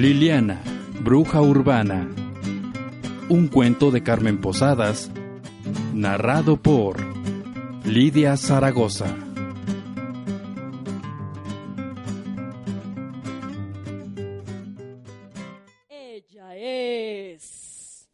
[0.00, 0.62] Liliana,
[1.02, 2.08] bruja urbana.
[3.28, 5.10] Un cuento de Carmen Posadas,
[5.92, 7.04] narrado por
[7.84, 9.14] Lidia Zaragoza.
[15.90, 18.08] Ella es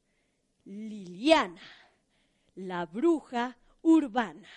[0.65, 1.63] Liliana,
[2.57, 4.49] la bruja urbana.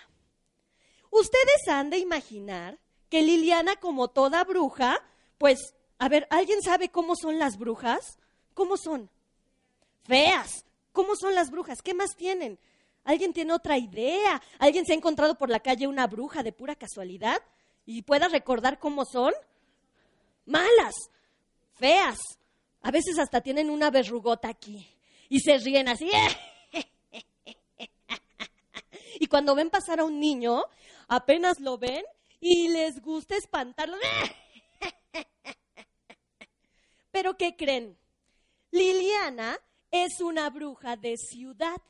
[1.12, 4.98] Ustedes han de imaginar que Liliana, como toda bruja,
[5.38, 8.18] pues, a ver, ¿alguien sabe cómo son las brujas?
[8.54, 9.10] ¿Cómo son?
[10.04, 10.66] Feas.
[10.94, 11.82] ¿Cómo son las brujas?
[11.84, 12.58] ¿Qué más tienen?
[13.04, 14.42] ¿Alguien tiene otra idea?
[14.58, 17.42] ¿Alguien se ha encontrado por la calle una bruja de pura casualidad?
[17.86, 19.34] ¿Y pueda recordar cómo son?
[20.46, 20.96] Malas,
[21.76, 22.18] feas.
[22.82, 24.88] A veces hasta tienen una verrugota aquí.
[25.28, 26.10] Y se ríen así.
[29.22, 30.64] Y cuando ven pasar a un niño,
[31.10, 32.06] apenas lo ven
[32.40, 33.98] y les gusta espantarlo.
[37.12, 37.98] Pero ¿qué creen?
[38.72, 39.60] Liliana
[39.92, 41.82] es una bruja de ciudad.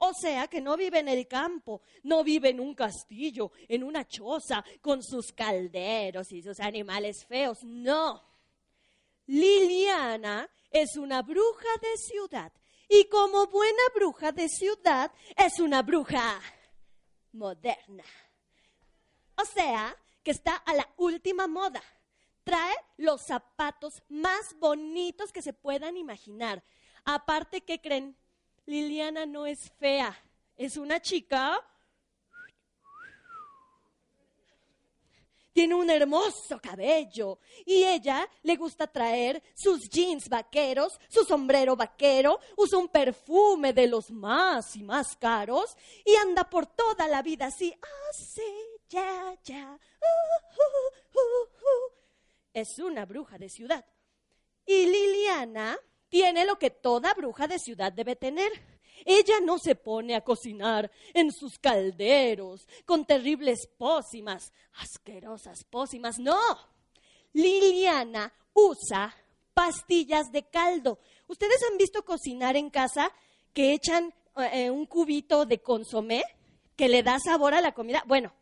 [0.00, 4.06] O sea que no vive en el campo, no vive en un castillo, en una
[4.06, 7.58] choza, con sus calderos y sus animales feos.
[7.64, 8.22] No.
[9.26, 12.52] Liliana es una bruja de ciudad.
[12.88, 16.40] Y como buena bruja de ciudad, es una bruja
[17.32, 18.04] moderna.
[19.36, 21.82] O sea, que está a la última moda.
[22.48, 26.64] Trae los zapatos más bonitos que se puedan imaginar.
[27.04, 28.16] Aparte, ¿qué creen?
[28.64, 30.18] Liliana no es fea,
[30.56, 31.62] es una chica.
[35.52, 42.40] Tiene un hermoso cabello y ella le gusta traer sus jeans vaqueros, su sombrero vaquero,
[42.56, 47.48] usa un perfume de los más y más caros y anda por toda la vida
[47.48, 47.74] así.
[47.82, 48.40] Ah, sí,
[48.88, 49.66] ya, ya.
[49.66, 51.57] uh, uh, uh, uh.
[52.58, 53.84] Es una bruja de ciudad.
[54.66, 55.78] Y Liliana
[56.08, 58.50] tiene lo que toda bruja de ciudad debe tener.
[59.04, 66.36] Ella no se pone a cocinar en sus calderos con terribles pócimas, asquerosas pócimas, no.
[67.32, 69.14] Liliana usa
[69.54, 70.98] pastillas de caldo.
[71.28, 73.12] ¿Ustedes han visto cocinar en casa
[73.52, 74.12] que echan
[74.52, 76.24] eh, un cubito de consomé
[76.74, 78.02] que le da sabor a la comida?
[78.04, 78.32] Bueno,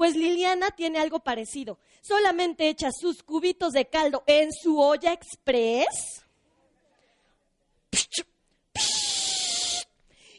[0.00, 1.78] pues Liliana tiene algo parecido.
[2.00, 6.24] Solamente echa sus cubitos de caldo en su olla express.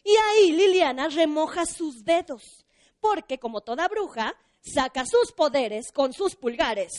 [0.04, 2.66] Y ahí Liliana remoja sus dedos,
[3.00, 6.94] porque como toda bruja, saca sus poderes con sus pulgares.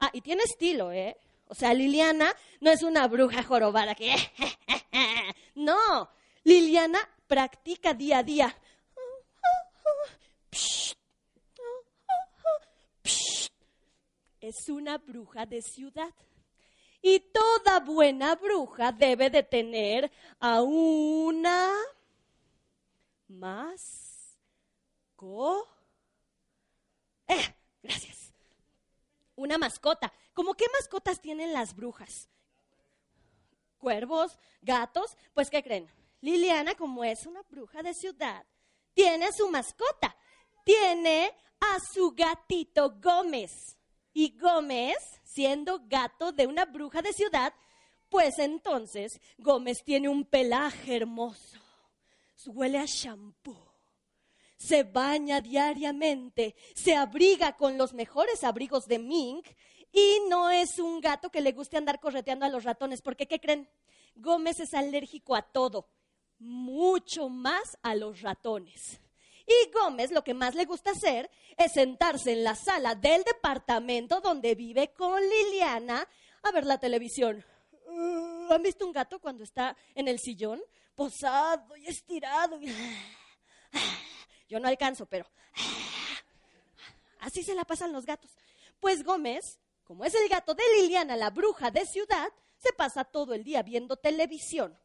[0.00, 1.16] Ah, y tiene estilo, ¿eh?
[1.46, 4.14] O sea, Liliana no es una bruja jorobada que...
[5.54, 6.10] no,
[6.44, 8.54] Liliana practica día a día.
[14.48, 16.14] Es una bruja de ciudad.
[17.02, 20.10] Y toda buena bruja debe de tener
[20.40, 21.70] a una
[23.28, 24.38] más
[27.26, 28.32] Eh, gracias.
[29.36, 30.10] Una mascota.
[30.32, 32.30] ¿Cómo qué mascotas tienen las brujas?
[33.76, 35.14] Cuervos, gatos.
[35.34, 35.90] Pues, ¿qué creen?
[36.22, 38.46] Liliana, como es una bruja de ciudad,
[38.94, 40.16] tiene su mascota.
[40.64, 43.77] Tiene a su gatito Gómez.
[44.12, 47.52] Y Gómez, siendo gato de una bruja de ciudad,
[48.08, 51.58] pues entonces Gómez tiene un pelaje hermoso,
[52.46, 53.56] huele a champú,
[54.56, 59.46] se baña diariamente, se abriga con los mejores abrigos de mink
[59.92, 63.40] y no es un gato que le guste andar correteando a los ratones, porque ¿qué
[63.40, 63.68] creen?
[64.14, 65.88] Gómez es alérgico a todo,
[66.38, 69.00] mucho más a los ratones.
[69.48, 74.20] Y Gómez lo que más le gusta hacer es sentarse en la sala del departamento
[74.20, 76.06] donde vive con Liliana
[76.42, 77.42] a ver la televisión.
[77.86, 80.60] Uh, ¿Han visto un gato cuando está en el sillón?
[80.94, 82.60] Posado y estirado.
[84.48, 85.26] Yo no alcanzo, pero
[87.20, 88.30] así se la pasan los gatos.
[88.80, 92.28] Pues Gómez, como es el gato de Liliana, la bruja de ciudad,
[92.58, 94.78] se pasa todo el día viendo televisión.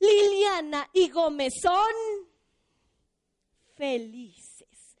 [0.00, 1.92] Liliana y Gómez son
[3.78, 4.96] felices.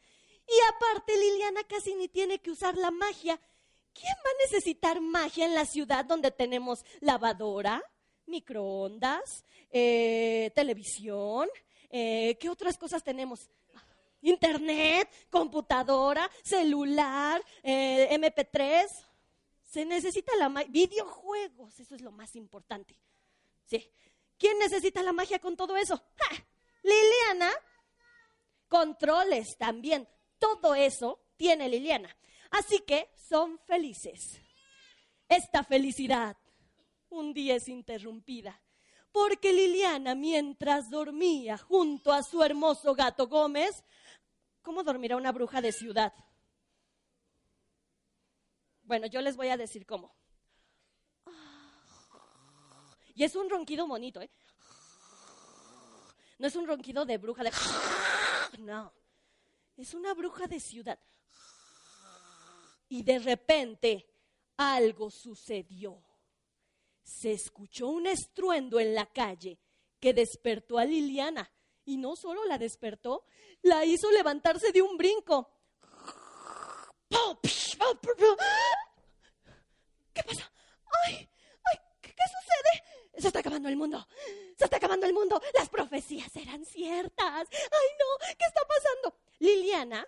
[0.46, 3.38] Y aparte, Liliana casi ni tiene que usar la magia.
[3.92, 7.82] ¿Quién va a necesitar magia en la ciudad donde tenemos lavadora,
[8.26, 11.48] microondas, eh, televisión?
[11.90, 13.50] Eh, ¿Qué otras cosas tenemos?
[14.22, 18.86] Internet, computadora, celular, eh, MP3.
[19.64, 20.70] Se necesita la magia.
[20.70, 22.96] Videojuegos, eso es lo más importante.
[23.66, 23.90] Sí.
[24.38, 26.00] ¿Quién necesita la magia con todo eso?
[26.82, 27.52] Liliana
[28.68, 30.08] controles también.
[30.38, 32.14] Todo eso tiene Liliana.
[32.50, 34.40] Así que son felices.
[35.28, 36.36] esta felicidad
[37.10, 38.60] un día es interrumpida,
[39.12, 43.84] porque Liliana, mientras dormía junto a su hermoso gato Gómez,
[44.62, 46.12] ¿cómo dormirá una bruja de ciudad?
[48.82, 50.14] Bueno, yo les voy a decir cómo.
[53.14, 54.30] Y es un ronquido bonito, ¿eh?
[56.38, 57.50] No es un ronquido de bruja de...
[58.58, 58.92] No,
[59.76, 60.98] es una bruja de ciudad.
[62.88, 64.06] Y de repente
[64.56, 66.02] algo sucedió.
[67.02, 69.58] Se escuchó un estruendo en la calle
[70.00, 71.50] que despertó a Liliana.
[71.84, 73.24] Y no solo la despertó,
[73.62, 75.50] la hizo levantarse de un brinco.
[80.12, 80.52] ¿Qué pasa?
[81.06, 81.28] ¡Ay!
[81.64, 81.78] ¡Ay!
[82.00, 82.82] ¿Qué, qué sucede?
[83.18, 84.06] Se está acabando el mundo.
[84.58, 85.40] Se está acabando el mundo.
[85.54, 87.48] Las profecías eran ciertas.
[87.50, 88.26] ¡Ay, no!
[88.36, 89.16] ¿Qué está pasando?
[89.38, 90.04] Liliana,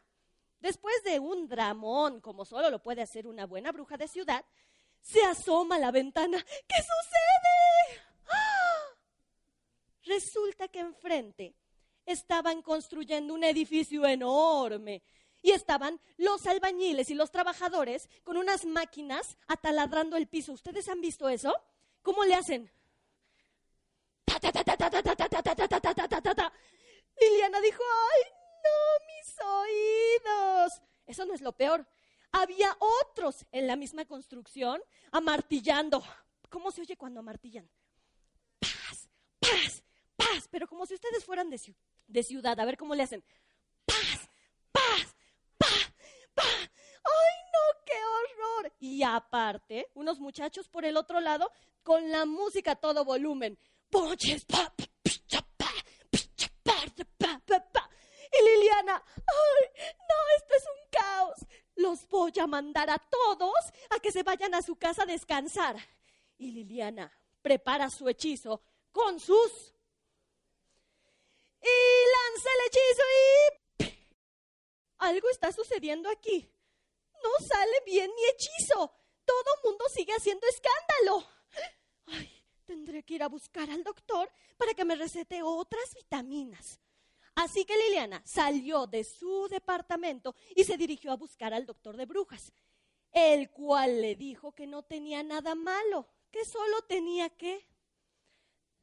[0.58, 4.44] después de un dramón, como solo lo puede hacer una buena bruja de ciudad,
[5.00, 6.44] se asoma a la ventana.
[6.66, 8.02] ¿Qué sucede?
[8.28, 8.98] ¡Ah!
[10.02, 11.54] Resulta que enfrente
[12.04, 15.04] estaban construyendo un edificio enorme
[15.42, 20.52] y estaban los albañiles y los trabajadores con unas máquinas ataladrando el piso.
[20.52, 21.54] ¿Ustedes han visto eso?
[22.02, 22.70] ¿Cómo le hacen?
[27.20, 27.82] Liliana dijo,
[28.14, 28.22] ay,
[28.64, 30.82] no, mis oídos.
[31.06, 31.86] Eso no es lo peor.
[32.32, 34.80] Había otros en la misma construcción
[35.10, 36.02] amartillando.
[36.48, 37.68] ¿Cómo se oye cuando amartillan?
[38.58, 39.82] Paz, paz,
[40.16, 40.48] paz.
[40.50, 41.60] Pero como si ustedes fueran de,
[42.06, 42.58] de ciudad.
[42.58, 43.22] A ver cómo le hacen.
[43.84, 44.28] Paz,
[44.72, 45.14] paz,
[45.58, 45.92] paz,
[46.34, 46.70] paz.
[47.04, 48.72] ¡Ay, no, qué horror!
[48.78, 51.50] Y aparte, unos muchachos por el otro lado
[51.82, 53.58] con la música a todo volumen.
[53.90, 54.46] Ponches,
[58.32, 61.38] Y Liliana, ¡ay, no, esto es un caos!
[61.74, 63.54] Los voy a mandar a todos
[63.90, 65.76] a que se vayan a su casa a descansar.
[66.38, 67.10] Y Liliana
[67.42, 69.74] prepara su hechizo con sus...
[71.62, 71.76] Y
[72.14, 73.90] lanza el hechizo y...
[74.98, 76.50] Algo está sucediendo aquí.
[77.22, 78.92] No sale bien mi hechizo.
[79.24, 81.26] Todo mundo sigue haciendo escándalo.
[82.06, 82.39] Ay,
[82.70, 86.78] Tendré que ir a buscar al doctor para que me recete otras vitaminas.
[87.34, 92.06] Así que Liliana salió de su departamento y se dirigió a buscar al doctor de
[92.06, 92.52] brujas,
[93.10, 97.66] el cual le dijo que no tenía nada malo, que solo tenía que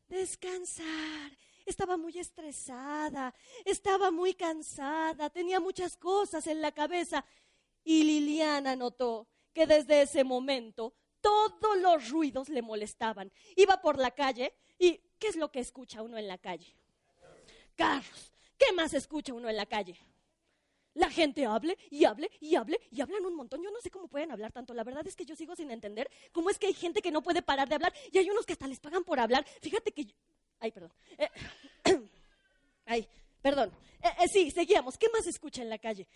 [0.10, 1.38] descansar.
[1.66, 3.33] Estaba muy estresada,
[3.63, 7.24] estaba muy cansada, tenía muchas cosas en la cabeza.
[7.86, 13.31] Y Liliana notó que desde ese momento todos los ruidos le molestaban.
[13.56, 16.74] Iba por la calle y ¿qué es lo que escucha uno en la calle?
[17.75, 18.34] Carros.
[18.58, 19.98] ¿Qué más escucha uno en la calle?
[20.96, 23.62] La gente hable y hable y hable y hablan un montón.
[23.62, 24.74] Yo no sé cómo pueden hablar tanto.
[24.74, 27.22] La verdad es que yo sigo sin entender cómo es que hay gente que no
[27.22, 29.46] puede parar de hablar y hay unos que hasta les pagan por hablar.
[29.62, 30.08] Fíjate que...
[30.60, 30.92] Ay, perdón.
[31.19, 31.30] Eh,
[32.86, 33.08] ay,
[33.44, 33.72] perdón.
[34.02, 34.98] Eh, eh, sí, seguíamos.
[34.98, 36.08] ¿Qué más escucha en la calle?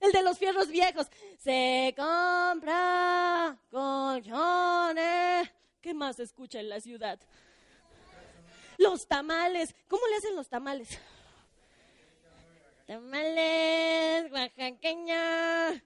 [0.00, 1.06] El de los fierros viejos.
[1.38, 5.50] Se compra colchones.
[5.80, 7.18] ¿Qué más se escucha en la ciudad?
[8.78, 9.74] Los tamales.
[9.88, 10.98] ¿Cómo le hacen los tamales?
[12.86, 15.82] Tamales, oaxaqueña.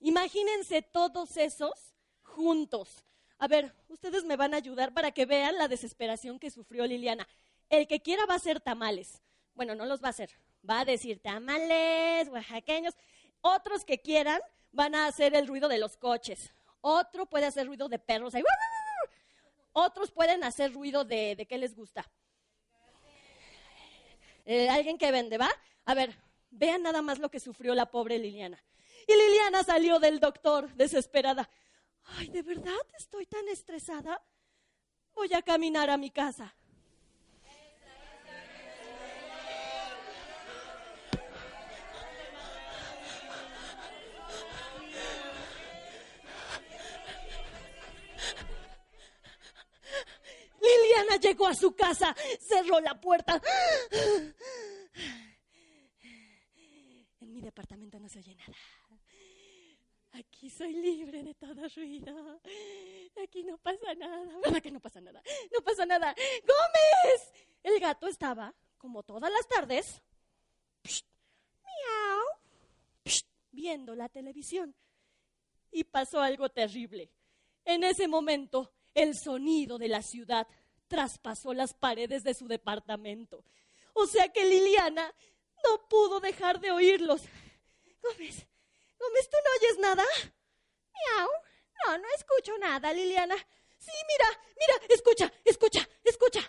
[0.00, 3.04] Imagínense todos esos juntos.
[3.38, 7.26] A ver, ustedes me van a ayudar para que vean la desesperación que sufrió Liliana.
[7.68, 9.22] El que quiera va a hacer tamales.
[9.54, 10.30] Bueno, no los va a hacer.
[10.68, 12.94] Va a decir tamales, oaxaqueños.
[13.48, 14.40] Otros que quieran
[14.72, 16.52] van a hacer el ruido de los coches.
[16.80, 18.34] Otro puede hacer ruido de perros.
[19.72, 22.10] Otros pueden hacer ruido de, de qué les gusta.
[24.44, 25.48] Eh, alguien que vende, ¿va?
[25.84, 26.18] A ver,
[26.50, 28.60] vean nada más lo que sufrió la pobre Liliana.
[29.06, 31.48] Y Liliana salió del doctor desesperada.
[32.02, 34.20] Ay, ¿de verdad estoy tan estresada?
[35.14, 36.52] Voy a caminar a mi casa.
[51.20, 53.40] Llegó a su casa, cerró la puerta.
[57.20, 58.54] En mi departamento no se oye nada.
[60.12, 62.40] Aquí soy libre de todo ruido.
[63.22, 64.38] Aquí no pasa nada.
[64.44, 65.22] ¿Verdad que no pasa nada?
[65.52, 66.14] No pasa nada.
[66.14, 67.32] ¡Gómez!
[67.62, 70.02] El gato estaba, como todas las tardes,
[71.64, 72.24] miau,
[73.50, 74.74] viendo la televisión.
[75.70, 77.10] Y pasó algo terrible.
[77.64, 80.46] En ese momento, el sonido de la ciudad
[80.88, 83.44] traspasó las paredes de su departamento.
[83.94, 85.14] O sea que Liliana
[85.64, 87.22] no pudo dejar de oírlos.
[88.02, 88.46] Gómez,
[88.98, 90.04] Gómez, ¿tú no oyes nada?
[90.92, 91.28] Miau,
[91.84, 93.36] No, no escucho nada, Liliana.
[93.78, 96.40] Sí, mira, mira, escucha, escucha, escucha.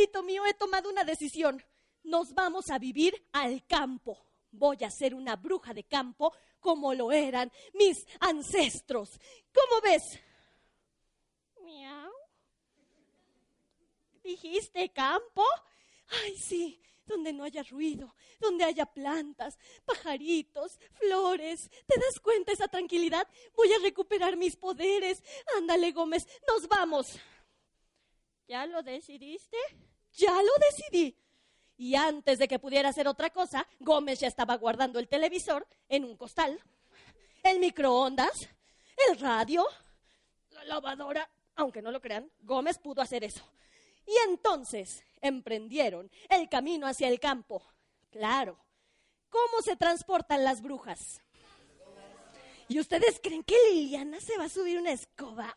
[0.00, 1.62] Gatito mío, he tomado una decisión.
[2.04, 4.16] Nos vamos a vivir al campo.
[4.50, 9.20] Voy a ser una bruja de campo como lo eran mis ancestros.
[9.52, 10.18] ¿Cómo ves?
[11.62, 12.10] Miau.
[14.24, 15.44] ¿Dijiste campo?
[16.24, 21.68] Ay, sí, donde no haya ruido, donde haya plantas, pajaritos, flores.
[21.86, 23.28] ¿Te das cuenta esa tranquilidad?
[23.54, 25.22] Voy a recuperar mis poderes.
[25.58, 27.20] Ándale, Gómez, nos vamos.
[28.50, 29.56] ¿Ya lo decidiste?
[30.14, 31.16] Ya lo decidí.
[31.76, 36.04] Y antes de que pudiera hacer otra cosa, Gómez ya estaba guardando el televisor en
[36.04, 36.60] un costal,
[37.44, 38.48] el microondas,
[39.08, 39.64] el radio,
[40.50, 41.30] la lavadora.
[41.54, 43.48] Aunque no lo crean, Gómez pudo hacer eso.
[44.04, 47.62] Y entonces emprendieron el camino hacia el campo.
[48.10, 48.58] Claro.
[49.28, 51.22] ¿Cómo se transportan las brujas?
[52.66, 55.56] ¿Y ustedes creen que Liliana se va a subir una escoba?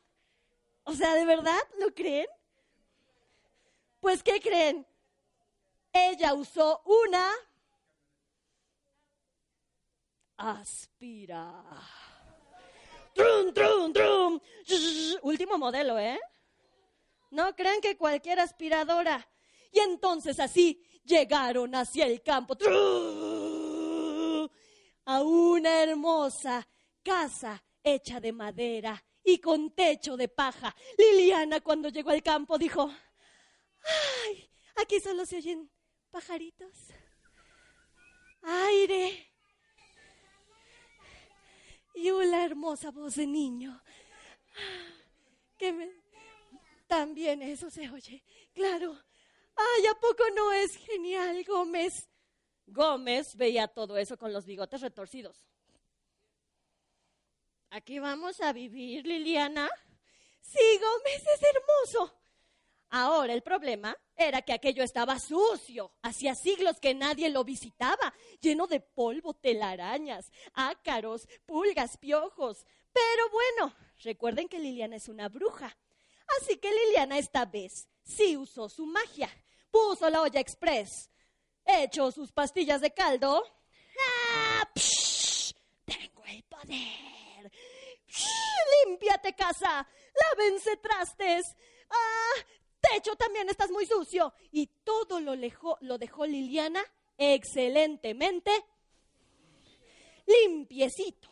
[0.84, 2.28] O sea, ¿de verdad lo creen?
[4.14, 4.86] Pues, ¿qué creen?
[5.92, 7.34] Ella usó una
[10.38, 11.52] aspira.
[13.16, 14.40] Trum, trum, trum.
[15.24, 16.20] Último modelo, ¿eh?
[17.32, 19.28] No crean que cualquier aspiradora.
[19.72, 22.56] Y entonces así llegaron hacia el campo.
[25.06, 26.68] A una hermosa
[27.02, 30.76] casa hecha de madera y con techo de paja.
[31.00, 32.92] Liliana cuando llegó al campo dijo,
[33.84, 35.70] ay, aquí solo se oyen
[36.12, 36.76] pajaritos,
[38.42, 39.34] aire
[41.96, 43.82] y una hermosa voz de niño.
[45.58, 45.90] Que me...
[46.88, 48.24] También eso se oye,
[48.54, 49.00] claro.
[49.56, 52.10] Ay, ¿a poco no es genial, Gómez?
[52.66, 55.48] Gómez veía todo eso con los bigotes retorcidos.
[57.70, 59.70] Aquí vamos a vivir, Liliana.
[60.42, 62.23] Sí, Gómez es hermoso.
[62.96, 65.92] Ahora el problema era que aquello estaba sucio.
[66.04, 72.68] Hacía siglos que nadie lo visitaba, lleno de polvo, telarañas, ácaros, pulgas, piojos.
[72.94, 75.76] Pero bueno, recuerden que Liliana es una bruja.
[76.40, 79.28] Así que Liliana esta vez sí usó su magia.
[79.72, 81.10] Puso la olla express,
[81.66, 83.44] echó sus pastillas de caldo.
[84.00, 84.70] ¡Ah!
[85.84, 87.52] ¡Tengo el poder!
[88.86, 89.88] ¡Límpiate, casa!
[90.14, 91.56] ¡Lávense trastes!
[91.90, 92.63] ¡Ah!
[93.04, 94.34] Techo también estás muy sucio.
[94.52, 95.36] Y todo lo,
[95.82, 96.82] lo dejó Liliana
[97.18, 98.52] excelentemente
[100.26, 101.30] limpiecito.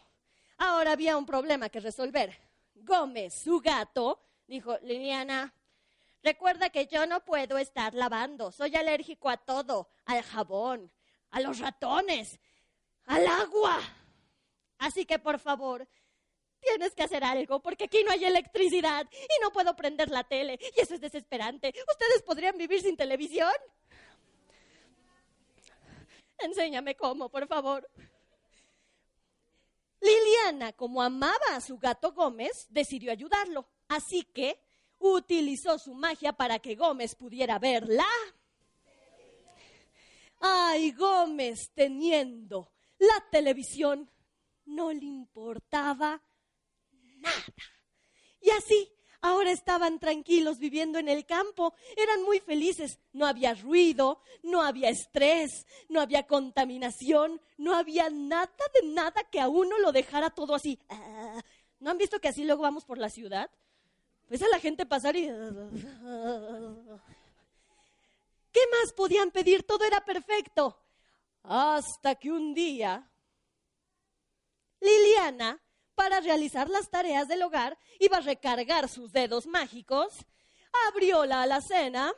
[0.58, 2.38] Ahora había un problema que resolver.
[2.75, 5.54] Gómez, su gato, dijo, Liliana,
[6.22, 8.51] recuerda que yo no puedo estar lavando.
[8.51, 10.92] Soy alérgico a todo, al jabón,
[11.30, 12.40] a los ratones,
[13.06, 13.80] al agua.
[14.78, 15.88] Así que por favor,
[16.62, 20.60] Tienes que hacer algo porque aquí no hay electricidad y no puedo prender la tele
[20.75, 21.74] y eso es desesperante.
[21.89, 23.51] ¿Ustedes podrían vivir sin televisión?
[26.38, 27.88] Enséñame cómo, por favor.
[30.01, 33.68] Liliana, como amaba a su gato Gómez, decidió ayudarlo.
[33.88, 34.60] Así que
[35.00, 38.08] utilizó su magia para que Gómez pudiera verla.
[40.39, 44.10] Ay, Gómez, teniendo la televisión,
[44.65, 46.22] no le importaba
[47.22, 47.46] nada.
[48.42, 54.22] Y así, ahora estaban tranquilos viviendo en el campo, eran muy felices, no había ruido,
[54.44, 59.92] no había estrés, no había contaminación, no había nada de nada que a uno lo
[59.92, 60.80] dejara todo así.
[60.90, 61.42] Ah,
[61.80, 63.50] ¿No han visto que así luego vamos por la ciudad?
[64.28, 65.28] Pues a la gente pasar y...
[68.51, 69.63] ¿Qué más podían pedir?
[69.63, 70.78] Todo era perfecto.
[71.44, 73.10] Hasta que un día
[74.82, 75.60] Liliana
[75.95, 80.25] para realizar las tareas del hogar, iba a recargar sus dedos mágicos,
[80.88, 82.13] abrió la alacena.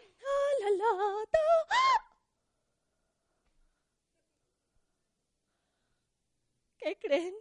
[6.77, 7.33] ¿Qué creen?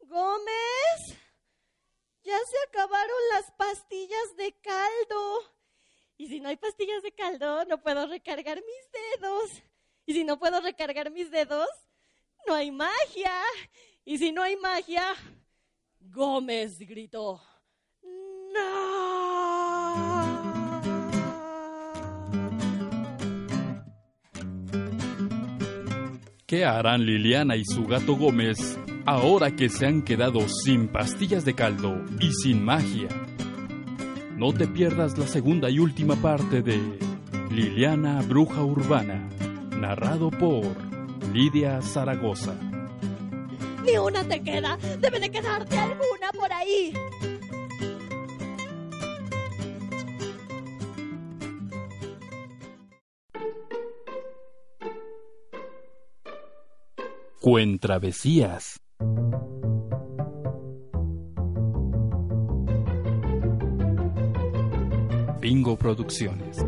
[0.00, 1.16] Gómez,
[2.22, 5.54] ya se acabaron las pastillas de caldo.
[6.16, 9.62] Y si no hay pastillas de caldo, no puedo recargar mis dedos.
[10.06, 11.68] Y si no puedo recargar mis dedos,
[12.46, 13.42] no hay magia.
[14.06, 15.02] Y si no hay magia,
[15.98, 17.40] Gómez gritó,
[18.54, 19.14] ¡No!
[26.44, 31.54] ¿Qué harán Liliana y su gato Gómez ahora que se han quedado sin pastillas de
[31.54, 33.08] caldo y sin magia?
[34.36, 36.78] No te pierdas la segunda y última parte de
[37.50, 39.30] Liliana Bruja Urbana,
[39.78, 40.76] narrado por
[41.32, 42.73] Lidia Zaragoza.
[43.84, 44.78] Ni una te queda.
[44.98, 46.92] Debe de quedarte alguna por ahí.
[57.40, 58.80] Cuentravesías.
[65.40, 66.64] Bingo Producciones.